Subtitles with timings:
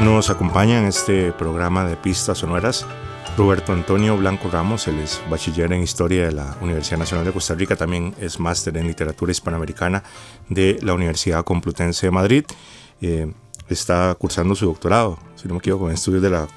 [0.00, 2.86] Nos acompaña en este programa de pistas sonoras
[3.36, 7.54] Roberto Antonio Blanco Ramos, él es bachiller en Historia de la Universidad Nacional de Costa
[7.54, 10.02] Rica, también es máster en Literatura Hispanoamericana
[10.48, 12.44] de la Universidad Complutense de Madrid.
[13.00, 13.32] Eh,
[13.68, 16.48] está cursando su doctorado, si no me equivoco, en estudios de la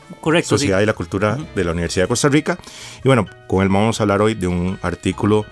[0.43, 2.57] sociedad y la cultura de la Universidad de Costa Rica.
[3.04, 5.46] Y bueno, con él vamos a hablar hoy de un artículo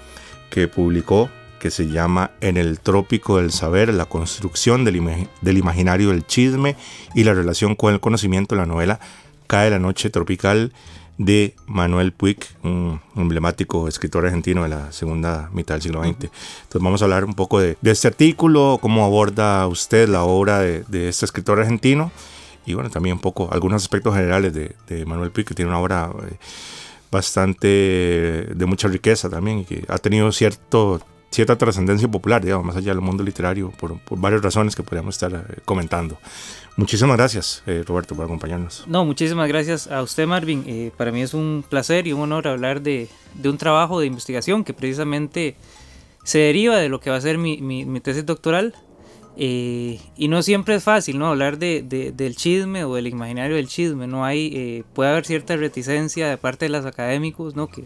[0.50, 1.30] que publicó
[1.62, 6.76] que se llama En el trópico del saber, la construcción del, del imaginario del chisme
[7.14, 9.00] y la relación con el conocimiento, la novela
[9.46, 10.72] Cae la noche tropical
[11.20, 16.10] de Manuel Puig, un emblemático escritor argentino de la segunda mitad del siglo XX.
[16.10, 21.10] Entonces vamos a hablar un poco de, este artículo, cómo aborda usted la obra de,
[21.10, 22.12] este escritor argentino
[22.66, 26.10] y bueno, también un poco algunos aspectos generales de, Manuel Puig, que tiene una obra
[26.24, 26.38] eh,
[27.12, 31.02] bastante de mucha riqueza también y que ha tenido cierto
[31.32, 35.34] cierta trascendencia popular, digamos, más allá del mundo literario, por, varias razones que podríamos estar
[35.34, 36.18] eh, comentando.
[36.76, 38.86] Muchísimas gracias, eh, Roberto, por acompañarnos.
[38.88, 40.64] No, muchísimas gracias a usted, Marvin.
[40.68, 44.08] Eh, para mí es un placer y un honor hablar de, de, un trabajo de
[44.08, 45.56] investigación que precisamente
[46.24, 48.76] se deriva de lo que va a ser mi, mi, tesis doctoral.
[49.38, 51.28] y no siempre es fácil, ¿no?
[51.28, 54.06] Hablar de, de, del chisme o del imaginario del chisme.
[54.06, 57.68] No hay, puede haber cierta reticencia de parte de los académicos, ¿no?
[57.68, 57.86] Que,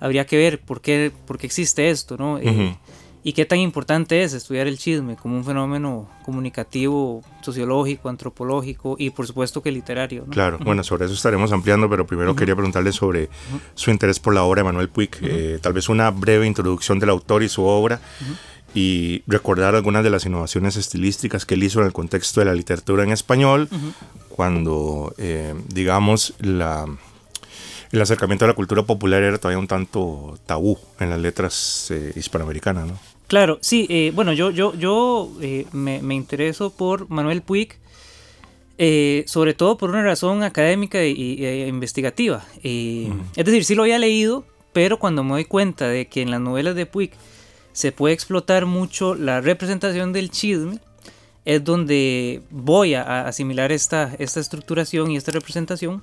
[0.00, 2.38] habría que ver por qué, por qué existe esto, ¿no?
[2.38, 2.76] Eh,
[3.24, 9.10] y qué tan importante es estudiar el chisme como un fenómeno comunicativo, sociológico, antropológico y
[9.10, 10.24] por supuesto que literario.
[10.26, 13.28] Claro, bueno, sobre eso estaremos ampliando, pero primero quería preguntarle sobre
[13.74, 17.10] su interés por la obra de Manuel Puig, eh, tal vez una breve introducción del
[17.10, 18.00] autor y su obra
[18.74, 22.54] y recordar algunas de las innovaciones estilísticas que él hizo en el contexto de la
[22.54, 23.68] literatura en español,
[24.28, 26.86] cuando, eh, digamos, la
[27.92, 32.12] el acercamiento a la cultura popular era todavía un tanto tabú en las letras eh,
[32.16, 32.98] hispanoamericanas, ¿no?
[33.26, 37.78] Claro, sí, eh, bueno, yo, yo, yo eh, me, me, intereso por Manuel Puig,
[39.26, 42.44] sobre todo por una razón académica e investigativa.
[42.62, 46.40] Es decir, sí lo había leído, pero cuando me doy cuenta de que en las
[46.40, 47.10] novelas de Puig
[47.72, 50.78] se puede explotar mucho la representación del chisme,
[51.44, 56.02] es donde voy a, asimilar esta, esta estructuración y esta representación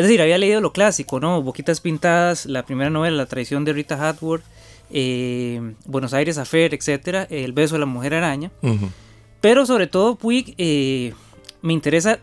[0.00, 1.42] es decir, había leído lo clásico, ¿no?
[1.42, 4.42] Boquitas Pintadas, la primera novela, La traición de Rita Hatworth,
[4.90, 8.50] eh, Buenos Aires Affair, etcétera, El beso de la mujer araña.
[9.42, 11.12] Pero sobre todo, Puig, eh,
[11.60, 12.18] me interesa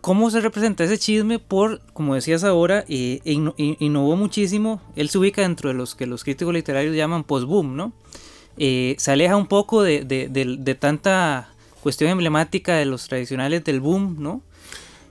[0.00, 4.80] cómo se representa ese chisme por, como decías ahora, eh, innovó muchísimo.
[4.94, 7.92] Él se ubica dentro de los que los críticos literarios llaman post-boom, ¿no?
[8.56, 11.48] se aleja un poco de, de, tanta
[11.82, 14.40] cuestión emblemática de los tradicionales del boom, ¿no?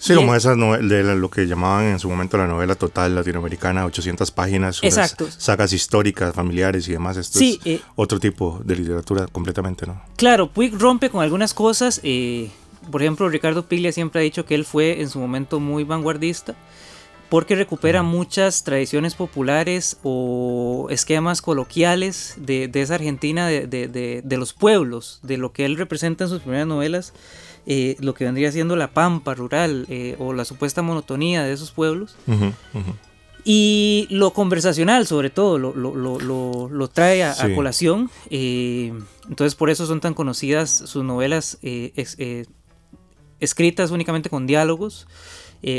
[0.02, 4.32] Sí, como esas de lo que llamaban en su momento la novela total latinoamericana, 800
[4.32, 5.28] páginas, Exacto.
[5.30, 7.18] sagas históricas, familiares y demás.
[7.18, 10.02] Esto es eh, otro tipo de literatura completamente, ¿no?
[10.16, 12.02] Claro, Puig rompe con algunas cosas.
[12.02, 12.50] Eh,
[12.90, 16.56] por ejemplo, Ricardo Piglia siempre ha dicho que él fue en su momento muy vanguardista
[17.30, 25.20] porque recupera muchas tradiciones populares o esquemas coloquiales de, esa Argentina, de, de, los pueblos,
[25.24, 27.14] de lo que él representa en sus primeras novelas
[27.68, 31.72] eh, lo que vendría siendo la pampa rural eh, o la supuesta monotonía de esos
[31.72, 32.16] pueblos.
[33.44, 38.10] Y lo conversacional, sobre todo, lo, lo, lo, lo trae a, colación.
[38.30, 38.94] Eh,
[39.30, 41.60] entonces, por eso son tan conocidas sus novelas
[43.40, 45.08] escritas únicamente con diálogos.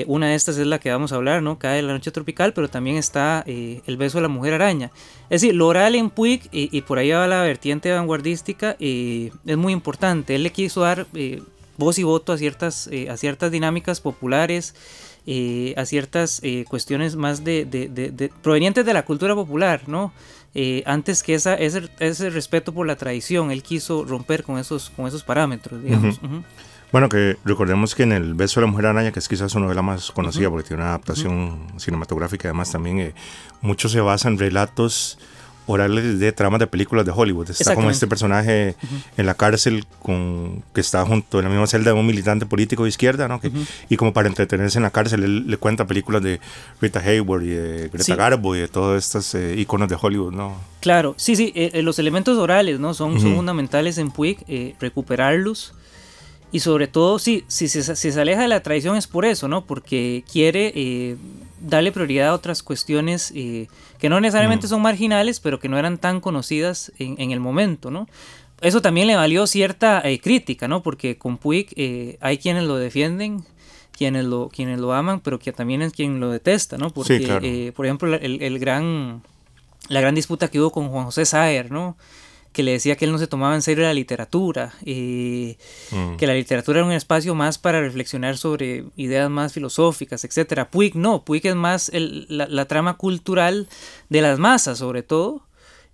[0.07, 1.59] una de estas es la que vamos a hablar, ¿no?
[1.59, 4.91] Cae la noche tropical, pero también está El beso de la mujer araña.
[5.31, 9.73] Es decir, lo oral en Puig, y por ahí va la vertiente vanguardística, es muy
[9.73, 10.35] importante.
[10.37, 11.07] Él le quiso dar
[11.83, 14.75] voz y voto a ciertas, eh, a ciertas dinámicas populares,
[15.27, 20.13] eh, a ciertas eh, cuestiones más de, provenientes de la cultura popular, ¿no?
[20.85, 25.07] antes que esa, ese, ese, respeto por la tradición, él quiso romper con esos, con
[25.07, 26.21] esos parámetros, digamos.
[26.93, 29.61] Bueno, que recordemos que en El beso de la mujer araña, que es quizás su
[29.61, 33.15] novela más conocida porque tiene una adaptación cinematográfica, además también
[33.63, 35.19] mucho se basa en relatos
[35.67, 37.51] orales de tramas de películas de Hollywood.
[37.51, 38.75] Está como este personaje
[39.17, 42.83] en la cárcel con, que está junto en la misma celda de un militante político
[42.83, 43.41] de izquierda, ¿no?
[43.89, 46.41] Y como para entretenerse en la cárcel, él le cuenta películas de
[46.81, 50.57] Rita Hayworth y de Greta Garbo y de todos estos eh, iconos de Hollywood, ¿no?
[50.81, 52.95] Claro, sí, sí, eh, eh, los elementos orales, ¿no?
[52.95, 54.39] Son, son fundamentales en Puig,
[54.81, 55.75] recuperarlos.
[56.51, 59.65] Y sobre todo, sí, si, si, se aleja de la tradición es por eso, ¿no?
[59.65, 61.17] Porque quiere
[61.63, 63.69] darle prioridad a otras cuestiones eh,
[63.99, 64.71] que no necesariamente mm.
[64.71, 68.09] son marginales, pero que no eran tan conocidas en, el momento, ¿no?
[68.61, 70.83] Eso también le valió cierta eh, crítica, ¿no?
[70.83, 73.45] Porque con Puig eh, hay quienes lo defienden,
[73.97, 76.91] quienes lo, quienes lo aman, pero que también es quien lo detesta, ¿no?
[76.91, 79.23] Porque, por ejemplo, el, gran,
[79.89, 81.97] la gran disputa que hubo con Juan José Saer, ¿no?
[82.53, 85.57] Que le decía que él no se tomaba en serio la literatura, eh,
[85.91, 86.17] mm.
[86.17, 90.67] que la literatura era un espacio más para reflexionar sobre ideas más filosóficas, etc.
[90.71, 93.69] Puig no, Puig es más la, trama cultural
[94.09, 95.43] de las masas, sobre todo.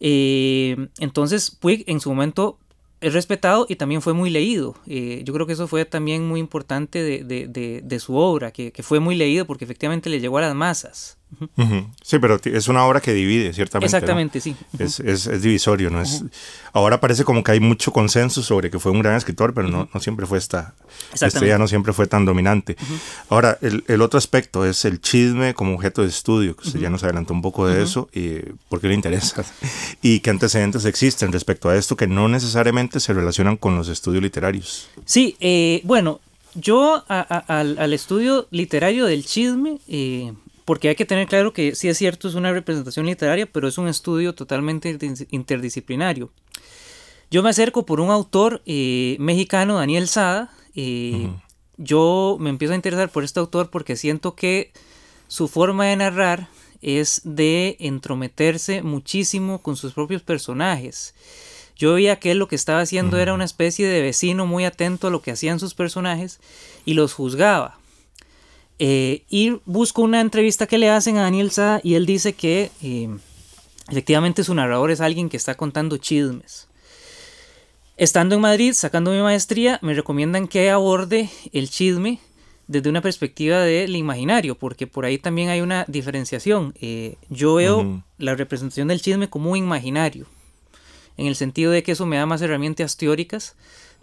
[0.00, 2.58] Eh, entonces, Puig en su momento
[3.00, 4.75] es respetado y también fue muy leído.
[4.87, 9.14] Eh, yo creo que eso fue también muy importante de, su obra, que, fue muy
[9.14, 11.18] leído porque efectivamente le llegó a las masas.
[12.03, 13.87] Sí, pero es una obra que divide, ciertamente.
[13.87, 14.57] Exactamente, sí.
[14.79, 16.01] Es, es, divisorio, ¿no?
[16.01, 16.25] es,
[16.73, 19.89] ahora parece como que hay mucho consenso sobre que fue un gran escritor, pero no,
[19.93, 20.75] no siempre fue esta,
[21.13, 22.77] esta no siempre fue tan dominante.
[23.29, 27.05] Ahora, el, el, otro aspecto es el chisme como objeto de estudio, que ya nos
[27.05, 29.45] adelantó un poco de eso, y por qué le interesa,
[30.03, 34.23] y qué antecedentes existen respecto a esto que no necesariamente se relacionan con los estudios
[34.23, 34.89] literarios.
[35.05, 36.21] Sí, eh, bueno,
[36.55, 40.33] yo al, al, estudio literario del chisme, eh,
[40.69, 43.79] porque hay que tener claro que sí es cierto, es una representación literaria, pero es
[43.79, 44.99] un estudio totalmente
[45.31, 46.31] interdisciplinario.
[47.31, 50.53] Yo me acerco por un autor eh, mexicano, Daniel Sada.
[50.75, 51.31] Eh,
[51.79, 54.70] yo me empiezo a interesar por este autor porque siento que
[55.26, 56.50] su forma de narrar
[56.82, 61.15] es de entrometerse muchísimo con sus propios personajes.
[61.76, 65.06] Yo veía que él lo que estaba haciendo era una especie de vecino muy atento
[65.06, 66.41] a lo que hacían sus personajes
[66.85, 67.78] y los juzgaba.
[68.79, 72.71] Eh, y busco una entrevista que le hacen a Daniel Sada y él dice que
[72.83, 73.09] eh,
[73.89, 76.69] efectivamente su narrador es alguien que está contando chismes.
[77.97, 82.21] Estando en Madrid, sacando mi maestría, me recomiendan que aborde el chisme
[82.69, 86.75] desde una perspectiva del imaginario, porque por ahí también hay una diferenciación.
[86.81, 90.27] Eh, yo veo la representación del chisme como un imaginario,
[91.17, 93.57] en el sentido de que eso me da más herramientas teóricas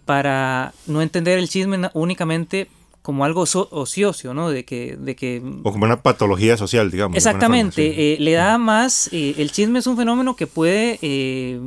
[0.04, 2.68] para no entender el chisme únicamente
[3.06, 4.50] como algo ocioso, ¿no?
[4.50, 5.40] De que, de que...
[5.62, 7.16] O como una patología social, digamos.
[7.16, 9.08] Exactamente, eh, le da más...
[9.12, 11.60] Eh, el chisme es un fenómeno que puede eh,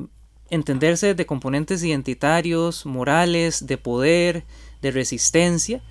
[0.50, 4.44] entenderse de componentes identitarios, morales, de poder,
[4.82, 5.82] de resistencia.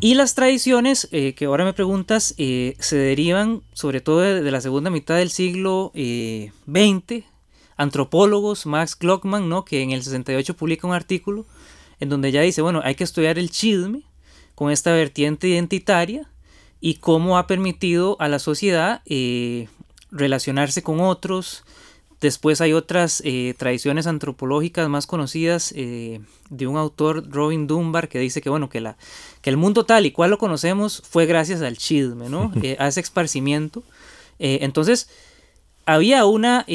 [0.00, 5.16] Y las tradiciones, que ahora me preguntas, se derivan sobre todo de, la segunda mitad
[5.16, 7.24] del siglo XX.
[7.76, 9.66] Antropólogos, Max Glockman, ¿no?
[9.66, 11.44] que en el 68 publica un artículo
[11.98, 14.04] en donde ya dice, bueno, hay que estudiar el chisme
[14.60, 16.28] con esta vertiente identitaria
[16.82, 19.68] y cómo ha permitido a la sociedad eh,
[20.10, 21.64] relacionarse con otros.
[22.20, 26.20] Después hay otras eh, tradiciones antropológicas más conocidas eh,
[26.50, 28.98] de un autor, Robin Dunbar, que dice que, bueno, que, la,
[29.40, 32.52] que el mundo tal y cual lo conocemos fue gracias al chisme, ¿no?
[32.78, 33.82] a ese esparcimiento.
[34.38, 35.08] entonces,
[35.86, 36.66] había una...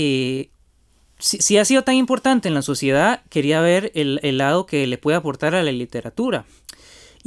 [1.20, 4.98] Si, ha sido tan importante en la sociedad, quería ver el, el lado que le
[4.98, 6.46] puede aportar a la literatura.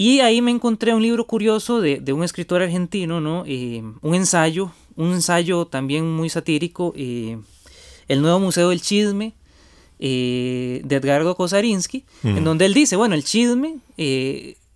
[0.01, 3.43] Y ahí me encontré un libro curioso de, un escritor argentino, ¿no?
[3.49, 7.37] Eh, un ensayo, un ensayo también muy satírico, eh,
[8.07, 9.35] El Nuevo Museo del Chisme,
[9.99, 13.79] eh, de Edgardo Kosarinsky, en donde él dice, bueno, el chisme,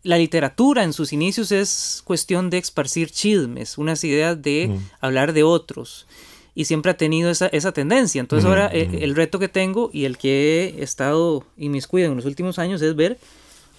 [0.02, 5.44] la literatura en sus inicios es cuestión de esparcir chismes, unas ideas de hablar de
[5.44, 6.08] otros.
[6.56, 8.18] Y siempre ha tenido esa, tendencia.
[8.18, 12.58] Entonces ahora el reto que tengo y el que he estado inmiscuido en los últimos
[12.58, 13.20] años es ver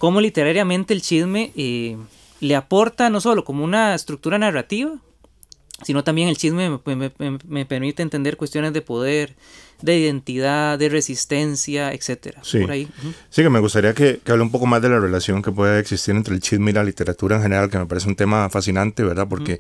[0.04, 1.96] cómo literariamente el chisme eh,
[2.42, 4.92] le aporta no solo como una estructura narrativa,
[5.82, 6.78] sino también el chisme
[7.48, 9.34] me, permite entender cuestiones de poder,
[9.82, 12.42] de identidad, de resistencia, etcétera.
[12.44, 12.66] Sí.
[13.30, 15.80] sí, que me gustaría que, que, hable un poco más de la relación que puede
[15.80, 19.04] existir entre el chisme y la literatura en general, que me parece un tema fascinante,
[19.04, 19.30] ¿verdad?
[19.30, 19.58] Porque,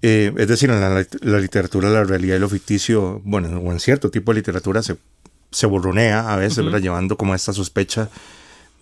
[0.00, 4.10] eh, es decir, en la, literatura la realidad y lo ficticio, bueno, o en cierto
[4.10, 4.96] tipo de literatura se,
[5.50, 6.80] se borronea a veces, ¿verdad?
[6.80, 8.08] Llevando como esta sospecha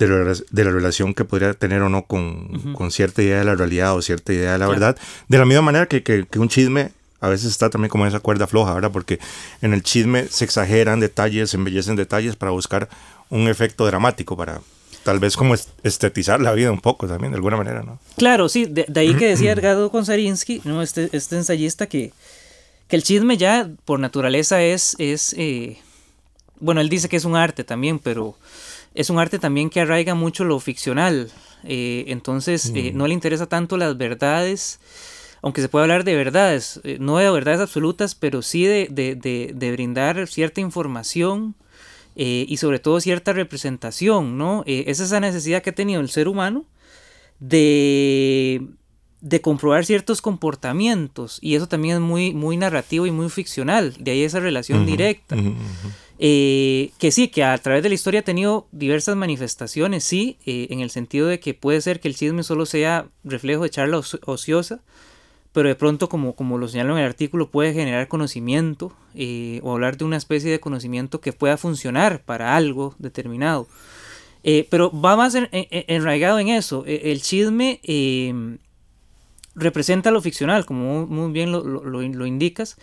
[0.07, 3.95] de la, relación que podría tener o no con, con, cierta idea de la realidad
[3.95, 4.97] o cierta idea de la verdad.
[5.29, 8.21] De la misma manera que, que, un chisme a veces está también como en esa
[8.21, 8.91] cuerda floja, ¿verdad?
[8.91, 9.19] Porque
[9.61, 12.89] en el chisme se exageran detalles, se embellecen detalles para buscar
[13.29, 14.63] un efecto dramático, para
[15.03, 17.99] tal vez como estetizar la vida un poco también, de alguna manera, ¿no?
[18.17, 20.81] Claro, sí, de, ahí que decía Edgardo Konzarinsky, ¿no?
[20.83, 22.13] este, este ensayista, que,
[22.89, 25.79] que el chisme ya por naturaleza es, es eh,
[26.59, 28.37] bueno, él dice que es un arte también, pero
[28.95, 31.31] es un arte también que arraiga mucho lo ficcional.
[31.65, 32.97] Eh, entonces eh, mm.
[32.97, 34.81] no le interesa tanto las verdades,
[35.43, 39.73] aunque se puede hablar de verdades, eh, no de verdades absolutas, pero sí de, de,
[39.73, 41.55] brindar cierta información
[42.17, 44.63] y sobre todo cierta representación, ¿no?
[44.67, 46.67] es esa necesidad que ha tenido el ser humano
[47.39, 48.67] de,
[49.23, 54.11] de comprobar ciertos comportamientos y eso también es muy, muy narrativo y muy ficcional, de
[54.11, 55.37] ahí esa relación directa.
[56.23, 60.67] Eh, que sí, que a través de la historia ha tenido diversas manifestaciones, sí, eh,
[60.69, 64.03] en el sentido de que puede ser que el chisme solo sea reflejo de charla
[64.27, 64.83] ociosa,
[65.55, 69.73] pero de pronto, como, como lo señalo en el artículo, puede generar conocimiento eh, o
[69.73, 73.67] hablar de una especie de conocimiento que pueda funcionar para algo determinado.
[74.71, 76.85] Pero va más enraigado en eso.
[76.87, 77.81] E, el chisme
[79.55, 82.77] representa lo ficcional, como muy bien lo, lo, indicas,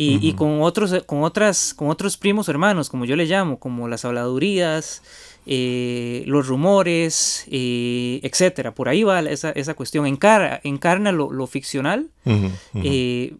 [0.00, 3.88] y, y, con, otros, con, otras, con otros primos hermanos, como yo le llamo, como
[3.88, 5.02] las habladurías,
[5.44, 8.74] eh, los rumores, eh, etcétera.
[8.74, 10.06] Por ahí va esa, esa cuestión.
[10.06, 12.10] Encarna, encarna lo, lo ficcional
[12.74, 13.34] eh,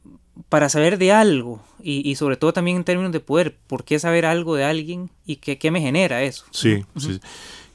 [0.49, 3.57] para saber de algo y, y, sobre todo también en términos de poder.
[3.69, 6.45] ¿Por qué saber algo de alguien y qué, qué me genera eso?
[6.51, 7.21] Sí, sí.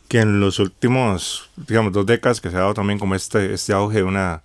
[0.10, 3.72] Que en los últimos, digamos, dos décadas que se ha dado también como este, este
[3.72, 4.44] auge de una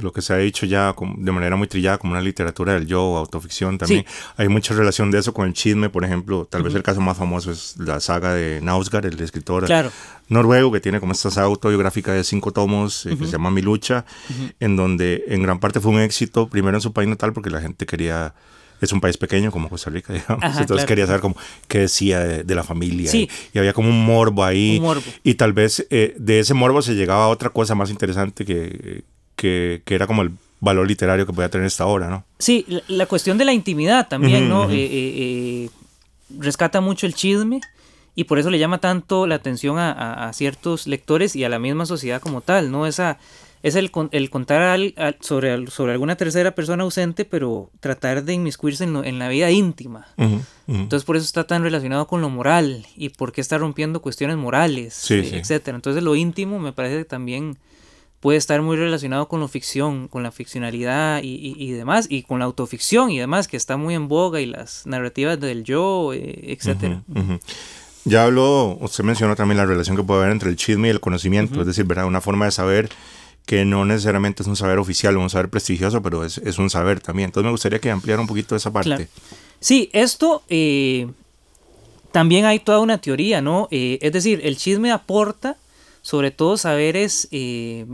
[0.00, 3.16] lo que se ha dicho ya de manera muy trillada como una literatura del yo,
[3.16, 4.04] autoficción también.
[4.36, 7.16] Hay mucha relación de eso con el chisme, por ejemplo, tal vez el caso más
[7.16, 9.66] famoso es la saga de Nausgard, el escritor
[10.28, 13.62] noruego que tiene como esta saga autobiográfica de cinco tomos eh, que se llama Mi
[13.62, 14.04] lucha,
[14.60, 17.60] en donde en gran parte fue un éxito, primero en su país natal porque la
[17.60, 18.34] gente quería
[18.80, 20.56] es un país pequeño como Costa Rica, digamos.
[20.56, 21.36] Entonces quería saber como
[21.66, 23.10] qué decía de, la familia.
[23.14, 24.80] Y, había como un morbo ahí.
[25.22, 29.04] Y tal vez eh, de ese morbo se llegaba a otra cosa más interesante que,
[29.38, 32.24] que, era como el valor literario que podía tener esta obra, ¿no?
[32.38, 34.68] Sí, la, cuestión de la intimidad también, ¿no?
[34.68, 35.70] Eh, eh, eh,
[36.38, 37.60] rescata mucho el chisme
[38.14, 41.86] y por eso le llama tanto la atención a, ciertos lectores y a la misma
[41.86, 42.86] sociedad como tal, ¿no?
[42.86, 43.18] Esa,
[43.62, 44.80] es el, el contar
[45.20, 50.08] sobre, sobre alguna tercera persona ausente, pero tratar de inmiscuirse en, la vida íntima.
[50.66, 54.36] Entonces por eso está tan relacionado con lo moral y por qué está rompiendo cuestiones
[54.36, 55.76] morales, etcétera.
[55.76, 57.56] Entonces lo íntimo me parece que también
[58.20, 62.46] puede estar muy relacionado con la ficción, con la ficcionalidad y, demás, y con la
[62.46, 67.00] autoficción y demás, que está muy en boga, y las narrativas del yo, eh, etc.
[68.04, 71.00] Ya habló, usted mencionó también la relación que puede haber entre el chisme y el
[71.00, 72.06] conocimiento, es decir, ¿verdad?
[72.06, 72.88] una forma de saber
[73.44, 77.00] que no necesariamente es un saber oficial o un saber prestigioso, pero es, un saber
[77.00, 77.28] también.
[77.28, 79.08] Entonces me gustaría que ampliara un poquito esa parte.
[79.58, 81.08] Sí, esto eh,
[82.12, 83.68] también hay toda una teoría, ¿no?
[83.70, 85.56] Eh, es decir, el chisme aporta
[86.08, 87.84] sobre todo saberes eh,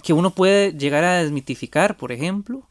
[0.00, 2.62] que uno puede llegar a desmitificar, por ejemplo,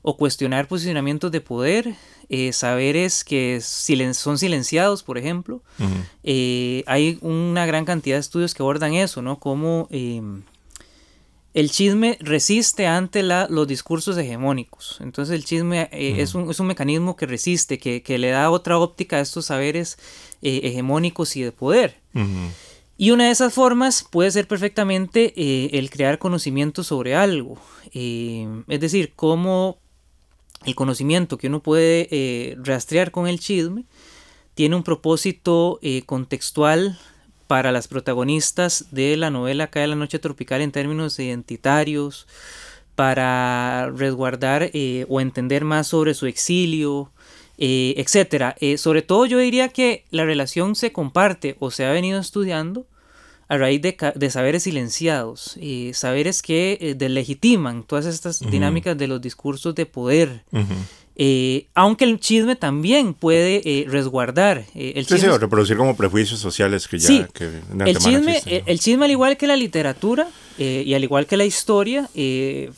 [0.00, 1.94] o cuestionar posicionamientos de poder,
[2.30, 5.60] eh, saberes que son silenciados, por ejemplo.
[6.24, 9.38] Eh, hay una gran cantidad de estudios que abordan eso, ¿no?
[9.38, 9.88] Cómo
[11.52, 14.96] el chisme resiste ante los discursos hegemónicos.
[15.02, 19.44] Entonces el chisme es, un, mecanismo que resiste, que, le da otra óptica a estos
[19.44, 19.98] saberes
[20.40, 21.98] hegemónicos y de poder.
[23.00, 27.56] Y una de esas formas puede ser perfectamente eh, el crear conocimiento sobre algo.
[27.94, 29.78] Eh, es decir, cómo
[30.66, 33.84] el conocimiento que uno puede eh, rastrear con el chisme
[34.52, 36.98] tiene un propósito contextual
[37.46, 42.26] para las protagonistas de la novela Cae la Noche Tropical en términos identitarios,
[42.96, 44.70] para resguardar
[45.08, 47.10] o entender más sobre su exilio,
[47.56, 48.56] eh, etcétera.
[48.76, 52.86] Sobre todo yo diría que la relación se comparte o se ha venido estudiando
[53.50, 59.20] a raíz de, saberes silenciados, y saberes que eh, delegitiman todas estas dinámicas de los
[59.20, 60.44] discursos de poder.
[61.16, 64.64] Eh, aunque el chisme también puede eh, resguardar.
[64.74, 67.08] Eh, el chisme, sí, reproducir como prejuicios sociales que ya.
[67.08, 67.26] Sí,
[67.84, 72.08] el, chisme, el chisme, al igual que la literatura y al igual que la historia,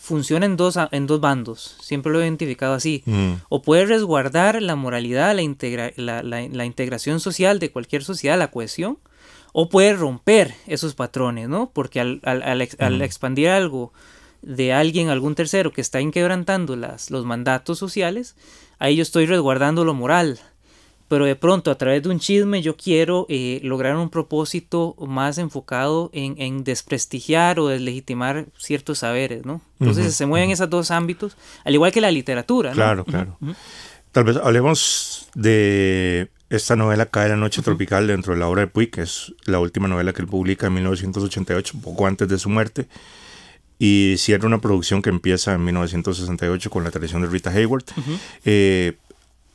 [0.00, 1.76] funciona en dos, en dos bandos.
[1.83, 3.05] Siempre lo he identificado así.
[3.49, 5.37] O puede resguardar la moralidad,
[5.97, 8.99] la, la, integración social de cualquier sociedad, la cohesión.
[9.53, 11.71] O puede romper esos patrones, ¿no?
[11.73, 13.93] Porque al, al expandir algo
[14.43, 18.35] de alguien, algún tercero que está inquebrantando las, los mandatos sociales,
[18.79, 20.39] ahí yo estoy resguardando lo moral.
[21.09, 25.37] Pero de pronto a través de un chisme yo quiero eh, lograr un propósito más
[25.37, 29.61] enfocado en, desprestigiar o deslegitimar ciertos saberes, ¿no?
[29.79, 32.77] Entonces se mueven esos dos ámbitos, al igual que la literatura, ¿no?
[32.77, 33.37] Claro, claro.
[34.11, 38.67] Tal vez hablemos de esta novela Cae la Noche Tropical dentro de la obra de
[38.67, 42.51] Puig, que es la última novela que él publica en 1988, poco antes de su
[42.51, 42.89] muerte
[43.79, 47.91] y cierra una producción que empieza en 1968 con la tradición de Rita Hayworth.
[48.45, 48.93] Eh,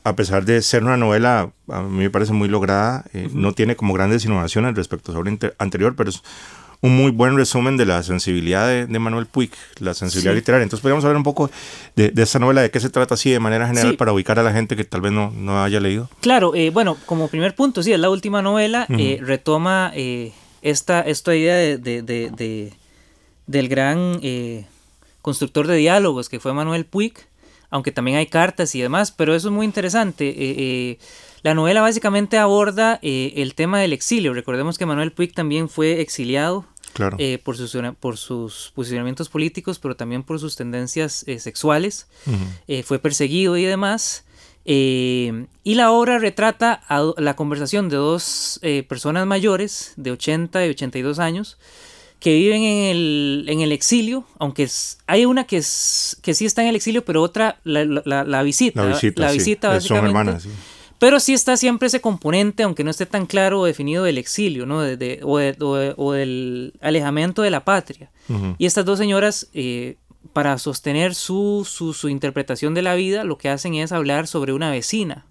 [0.04, 3.75] a pesar de ser una novela, a mí me parece muy lograda, eh, no tiene
[3.75, 6.24] como grandes innovaciones respecto a su obra anterior, pero es
[6.81, 10.63] un muy buen resumen de la sensibilidad de, Manuel Puig, la sensibilidad literaria.
[10.63, 11.50] Entonces podríamos hablar un poco
[11.96, 14.43] de, de, esta novela, de qué se trata así de manera general para ubicar a
[14.43, 16.10] la gente que tal vez no, no haya leído.
[16.22, 19.91] Claro, eh, bueno, como primer punto, sí, es la última novela, retoma
[20.62, 22.72] esta, esta idea de
[23.48, 24.65] del gran eh,
[25.22, 27.13] constructor de diálogos que fue Manuel Puig,
[27.69, 31.00] aunque también hay cartas y demás, pero eso es muy interesante.
[31.38, 34.34] Eh, eh, la novela básicamente aborda el tema del exilio.
[34.34, 37.15] Recordemos que Manuel Puig también fue exiliado claro.
[37.20, 42.08] eh, por, sus, por sus posicionamientos políticos, pero también por sus tendencias eh, sexuales.
[42.67, 44.24] Eh, fue perseguido y demás.
[44.70, 50.65] Eh, y la obra retrata a la conversación de dos eh, personas mayores, de 80
[50.65, 51.58] y 82 años,
[52.20, 56.46] que viven en el, en el exilio, aunque es- hay una que, es, que sí
[56.46, 58.84] está en el exilio, pero otra la, la- la- la visita.
[58.84, 59.38] La visita, sí.
[59.38, 60.08] visita, Son básicamente.
[60.08, 60.50] hermanas, sí.
[61.00, 64.66] Pero sí está siempre ese componente, aunque no esté tan claro o definido del exilio,
[64.66, 64.82] ¿no?
[64.82, 68.10] De- de- o, de- o de- o del alejamiento de la patria.
[68.58, 69.96] Y estas dos señoras, eh,
[70.34, 74.54] para sostener su, su, su interpretación de la vida, lo que hacen es hablar sobre
[74.54, 75.25] una vecina.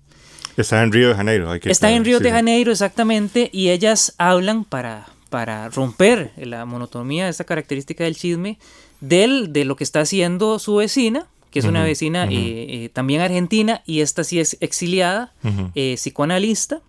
[0.57, 1.51] Está en Río de Janeiro.
[1.51, 2.31] Hay que Está en Río sí, de.
[2.31, 8.59] Janeiro, exactamente, y ellas hablan para, para romper la monotonía, esa característica del chisme,
[9.01, 12.35] del, de lo que está haciendo su vecina, que es una Ujú, vecina ujú.
[12.35, 15.71] eh, eh, también argentina, y esta sí es exiliada, Ujú.
[15.75, 16.83] eh, psicoanalista,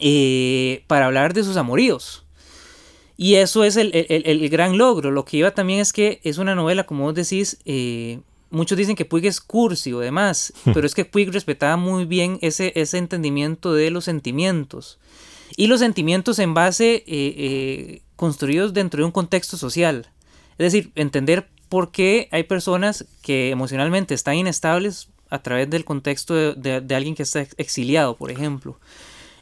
[0.00, 2.24] eh, para hablar de sus amoríos.
[3.16, 5.10] Y eso es el, el- el- gran logro.
[5.10, 8.96] Lo que iba también es que es una novela, como vos decís, eh, muchos dicen
[8.96, 12.98] que Puig es cursi o demás, pero es que Puig respetaba muy bien ese, ese
[12.98, 14.98] entendimiento de los sentimientos.
[15.56, 20.10] Y los sentimientos en base, eh, construidos dentro de un contexto social.
[20.58, 26.34] Es decir, entender por qué hay personas que emocionalmente están inestables a través del contexto
[26.34, 28.78] de, de- de alguien que está ex- exiliado, por ejemplo.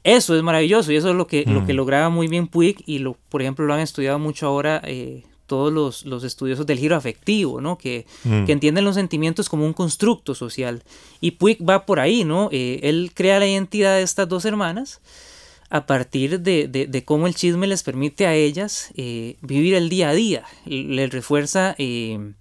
[0.02, 1.76] Eso es maravilloso y eso es lo que, lo que Mm.
[1.76, 5.72] lograba muy bien Puig y lo, por ejemplo lo han estudiado mucho ahora eh, todos
[5.72, 7.76] los, los estudiosos del giro afectivo, ¿no?
[7.78, 8.44] Que, Mm.
[8.44, 10.82] que entienden los sentimientos como un constructo social.
[11.20, 12.48] Y Puig va por ahí, ¿no?
[12.52, 15.00] Eh, él crea la identidad de estas dos hermanas
[15.70, 19.88] a partir de, de- de cómo el chisme les permite a ellas eh, vivir el
[19.88, 20.44] día a día.
[20.66, 22.32] Les refuerza eh,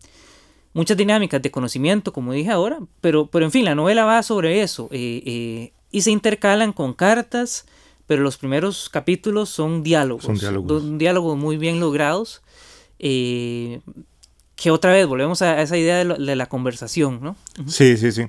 [0.74, 4.62] muchas dinámicas de conocimiento, como dije ahora, pero, pero en fin, la novela va sobre
[4.62, 4.88] eso.
[4.92, 7.65] eh, eh, y se intercalan con cartas,
[8.08, 10.25] pero los primeros capítulos son diálogos.
[10.25, 10.98] Son diálogos.
[10.98, 12.42] diálogos muy bien logrados.
[13.00, 13.80] eh,
[14.55, 17.36] que otra vez volvemos a, esa idea de, lo- de la conversación, ¿no?
[17.67, 18.27] Sí, sí, sí.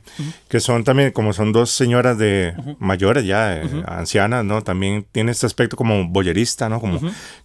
[0.49, 4.63] Que son también, como son dos señoras de mayores ya, eh, ancianas, ¿no?
[4.63, 6.81] También tiene este aspecto como boyerista, ¿no?
[6.81, 6.99] Como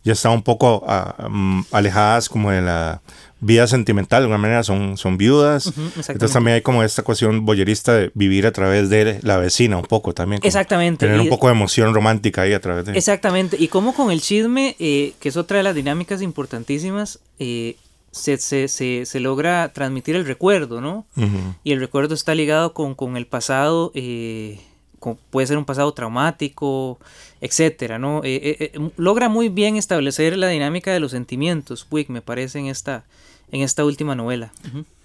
[0.04, 3.02] ya están un poco ah, mm, alejadas como de la
[3.42, 5.68] vida sentimental, de alguna manera son, son viudas.
[5.68, 6.12] Ujú, exactamente.
[6.14, 9.86] Entonces también hay como esta cuestión boyerista de vivir a través de la vecina un
[9.86, 10.42] poco también.
[10.44, 11.06] Exactamente.
[11.06, 12.98] Tener y- un poco de emoción romántica ahí a través de...
[12.98, 17.76] Exactamente, y como con el chisme, eh, que es otra de las dinámicas importantísimas, eh,
[18.12, 21.06] se, se, se, se logra transmitir el recuerdo, ¿no?
[21.16, 21.56] Ujú.
[21.64, 24.60] Y el recuerdo está ligado con, con el pasado, eh,
[25.00, 27.00] con- puede ser un pasado traumático,
[27.42, 28.22] etcétera, ¿no?
[28.24, 32.66] Eh, eh, logra muy bien establecer la dinámica de los sentimientos, Puig, me parece, en
[32.68, 33.04] esta,
[33.52, 34.52] en esta última novela.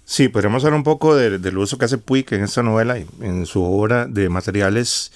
[0.03, 3.05] Sí, podríamos hablar un poco de- del uso que hace Puig en esta novela y
[3.21, 5.11] en su obra de materiales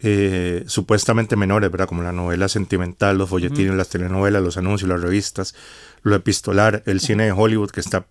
[0.00, 1.88] eh, supuestamente menores, ¿verdad?
[1.88, 5.54] Como la novela sentimental, los folletines, las telenovelas, los anuncios, las revistas,
[6.02, 8.06] lo epistolar, el cine de Hollywood, que está...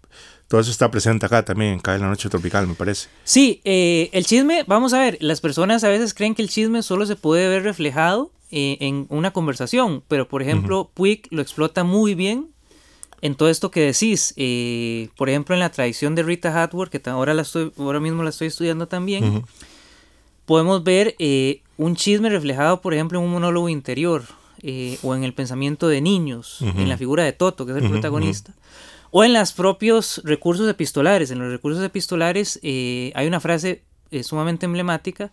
[0.48, 3.10] Todo eso está presente acá también, en Cae la Noche Tropical, me parece.
[3.26, 6.84] Sí, eh, el chisme, vamos a ver, las personas a veces creen que el chisme
[6.84, 11.84] solo se puede ver reflejado eh, en una conversación, pero por ejemplo, Puig lo explota
[11.84, 12.48] muy bien
[13.22, 14.34] en todo esto que decís.
[14.38, 18.24] eh, por ejemplo, en la tradición de Rita Hayworth, que ahora, la estoy, ahora mismo
[18.24, 19.44] la estoy estudiando también,
[20.46, 24.24] podemos ver eh, un chisme reflejado, por ejemplo, en un monólogo interior
[24.64, 27.90] eh, o en el pensamiento de niños, en la figura de Toto, que es el
[27.90, 28.54] protagonista.
[29.12, 31.32] O en los propios recursos epistolares.
[31.32, 35.32] En los recursos epistolares eh, hay una frase eh, sumamente emblemática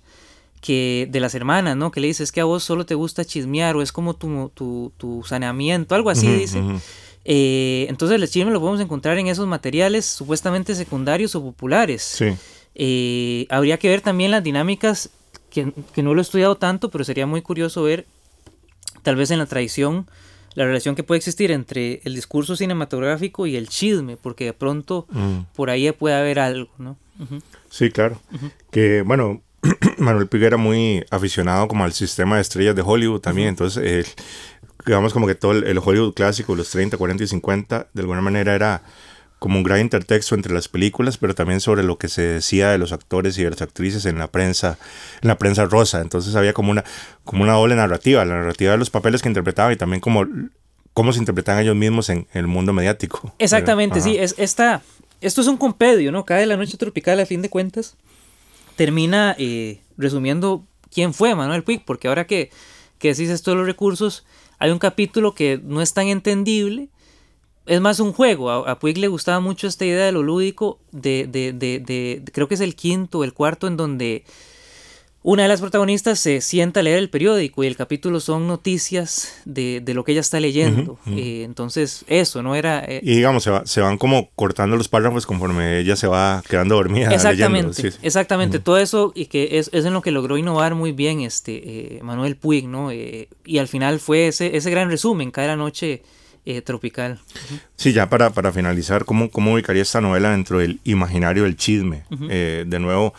[0.61, 1.91] que de las hermanas, ¿no?
[1.91, 4.51] Que le dice, es que a vos solo te gusta chismear o es como tu,
[4.55, 6.63] tu, tu saneamiento, algo así dice.
[7.25, 12.03] entonces el chisme lo podemos encontrar en esos materiales supuestamente secundarios o populares.
[12.03, 13.47] Sí.
[13.51, 15.11] Habría que ver también las dinámicas,
[15.55, 18.07] que, que no lo he estudiado tanto, pero sería muy curioso ver,
[19.03, 20.07] tal vez en la tradición,
[20.55, 25.07] la relación que puede existir entre el discurso cinematográfico y el chisme, porque de pronto
[25.11, 25.39] Mm.
[25.57, 26.97] por ahí puede haber algo, ¿no?
[27.21, 27.39] Ujú.
[27.71, 28.21] Sí, claro.
[28.71, 29.41] Que bueno,
[29.99, 33.49] Manuel Puig era muy aficionado como al sistema de estrellas de Hollywood también.
[33.49, 34.07] Entonces, él,
[34.87, 38.21] digamos como que todo el, el Hollywood clásico, los 30, 40 y 50, de alguna
[38.21, 38.83] manera era
[39.45, 42.79] como un gran intertexto entre las películas, pero también sobre lo que se decía de
[42.79, 44.79] los actores y de las actrices en la prensa,
[45.21, 46.01] en la prensa rosa.
[46.01, 46.83] Entonces había como una,
[47.25, 50.27] como una doble narrativa, la narrativa de los papeles que interpretaban y también como
[50.95, 53.35] cómo se interpretaban ellos mismos en, el mundo mediático.
[53.39, 54.81] Exactamente, sí, es, esta,
[55.21, 56.25] esto es un compendio, ¿no?
[56.25, 57.99] Cada de la noche tropical, a fin de cuentas,
[58.77, 62.49] termina eh, resumiendo quién fue Manuel Puig, porque ahora que,
[62.99, 64.25] que decís esto de los recursos,
[64.59, 66.89] hay un capítulo que no es tan entendible,
[67.67, 70.79] es más un juego, a, a Puig le gustaba mucho esta idea de lo lúdico,
[70.93, 74.25] de, de, de, de- creo que es el quinto o el cuarto en donde
[75.23, 79.41] una de las protagonistas se sienta a leer el periódico y el capítulo son noticias
[79.47, 80.99] de, de lo que ella está leyendo.
[81.07, 82.55] Eh, entonces, eso, ¿no?
[82.55, 82.85] Era...
[82.87, 86.75] Eh, y digamos, se, se, van como cortando los párrafos conforme ella se va quedando
[86.75, 87.09] dormida.
[87.15, 88.59] Exactamente, exactamente.
[88.59, 92.37] Todo eso y que es, es, en lo que logró innovar muy bien este Manuel
[92.37, 92.93] Puig, ¿no?
[92.93, 95.57] y al final fue ese, ese gran resumen, cada la
[96.47, 97.21] noche tropical.
[97.77, 102.05] Sí, ya para, para finalizar, ¿cómo, ¿cómo ubicaría esta novela dentro del imaginario del chisme?
[102.11, 103.15] de nuevo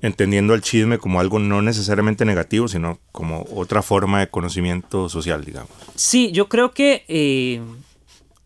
[0.00, 5.44] entendiendo el chisme como algo no necesariamente negativo, sino como otra forma de conocimiento social,
[5.44, 5.70] digamos.
[5.94, 7.60] Sí, yo creo que eh,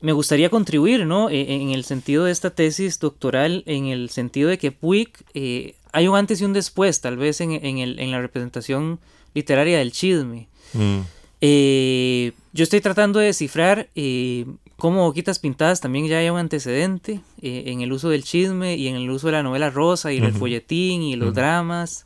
[0.00, 1.28] me gustaría contribuir, ¿no?
[1.28, 5.74] E, en el sentido de esta tesis doctoral, en el sentido de que Puig eh,
[5.92, 8.98] hay un antes y un después, tal vez en, el, en la representación
[9.34, 10.48] literaria del chisme.
[10.72, 11.00] Mm.
[11.42, 13.88] Eh, yo estoy tratando de descifrar
[14.82, 18.88] como Boquitas Pintadas también ya hay un antecedente eh, en el uso del chisme y
[18.88, 22.04] en el uso de la novela rosa y el folletín y los dramas,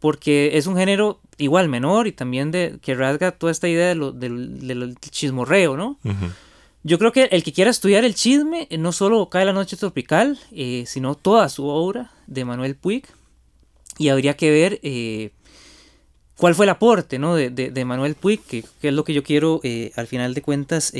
[0.00, 3.94] porque es un género igual menor y también de, que rasga toda esta idea de
[3.94, 5.96] lo, del, chismorreo, ¿no?
[6.82, 9.76] Yo creo que el que quiera estudiar el chisme eh, no solo cae la noche
[9.76, 13.04] tropical, eh, sino toda su obra de Manuel Puig,
[13.98, 14.80] y habría que ver
[16.36, 17.34] cuál fue el aporte ¿no?
[17.36, 19.60] de, Manuel Puig, que, es lo que yo quiero
[19.96, 20.92] al final de cuentas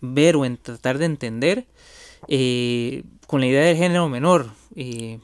[0.00, 1.66] ver o en tratar de entender
[2.26, 4.50] eh, con la idea del género menor.
[4.74, 5.18] Eh,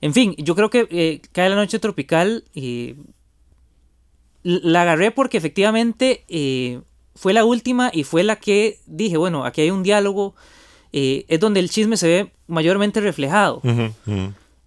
[0.00, 2.44] en fin, yo creo que eh, Cae la Noche Tropical
[4.42, 6.24] la agarré porque efectivamente
[7.14, 10.34] fue la última y fue la que dije, bueno, aquí hay un diálogo,
[10.92, 13.62] es donde el chisme se ve mayormente reflejado.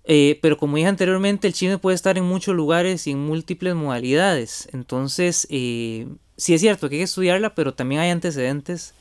[0.06, 4.70] Pero como dije anteriormente, el chisme puede estar en muchos lugares y en múltiples modalidades.
[4.72, 8.94] Entonces, sí es cierto que hay que estudiarla, pero también hay antecedentes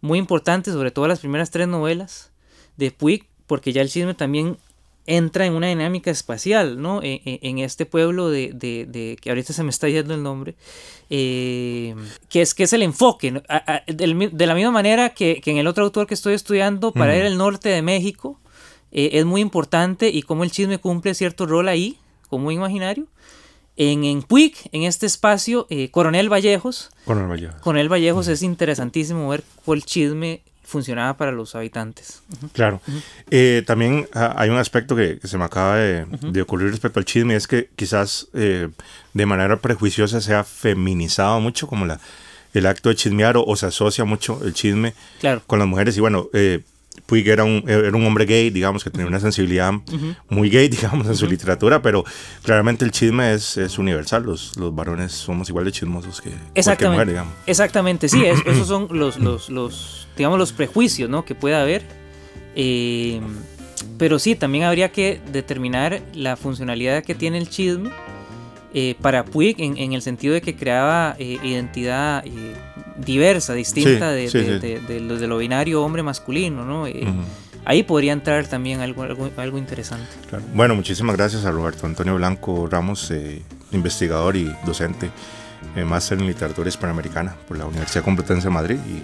[0.00, 2.30] muy importante, sobre todo las primeras tres novelas
[2.76, 4.56] de Puig, porque ya el chisme también
[5.06, 7.02] entra en una dinámica espacial, ¿no?
[7.02, 10.54] E, e, en, este pueblo de, de, que ahorita se me está yendo el nombre,
[11.08, 11.94] eh,
[12.28, 16.06] que, es, que es el enfoque, de la misma manera que, en el otro autor
[16.06, 18.38] que estoy estudiando, para ir al norte de México,
[18.92, 21.98] eh, es muy importante y cómo el chisme cumple cierto rol ahí,
[22.28, 23.06] como imaginario.
[23.76, 26.90] En, en Puig, en este espacio, eh, Coronel Vallejos.
[27.04, 27.60] Coronel Vallejos.
[27.62, 32.22] Coronel Vallejos es interesantísimo ver cómo el chisme funcionaba para los habitantes.
[32.52, 32.80] Claro.
[33.30, 37.34] Eh, también ah, hay un aspecto que, se me acaba de, ocurrir respecto al chisme,
[37.34, 38.68] es que quizás eh,
[39.12, 42.00] de manera prejuiciosa se ha feminizado mucho como la,
[42.54, 44.94] el acto de chismear o, se asocia mucho el chisme
[45.46, 45.96] con las mujeres.
[45.96, 46.28] Y bueno,
[47.06, 49.72] Puig era un, era un hombre gay, digamos, que tenía una sensibilidad
[50.28, 52.04] muy gay, digamos, en su literatura, pero
[52.42, 54.22] claramente el chisme es, es universal.
[54.22, 56.96] Los, los, varones somos igual de chismosos que Exactamente.
[56.96, 57.34] mujer, digamos.
[57.46, 61.24] Exactamente, sí, esos son los, los, los, digamos, los prejuicios ¿no?
[61.24, 61.82] que puede haber.
[62.54, 63.20] Eh,
[63.98, 67.90] pero sí, también habría que determinar la funcionalidad que tiene el chisme
[68.72, 72.24] eh, para Puig en, el sentido de que creaba eh, identidad
[73.04, 76.86] diversa, distinta de, de, lo binario hombre-masculino, ¿no?
[76.86, 77.06] Eh,
[77.64, 80.08] ahí podría entrar también algo, algo, interesante.
[80.54, 85.10] Bueno, muchísimas gracias a Roberto Antonio Blanco Ramos, eh, investigador y docente,
[85.76, 88.78] eh, máster en literatura hispanoamericana por la Universidad Complutense de Madrid.
[88.88, 89.02] Y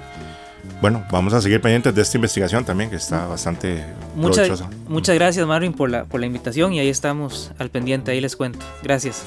[0.81, 5.47] bueno, vamos a seguir pendientes de esta investigación también, que está bastante muchas, Muchas gracias,
[5.47, 8.65] Marvin, por la, por la invitación y ahí estamos al pendiente, ahí les cuento.
[8.83, 9.25] Gracias.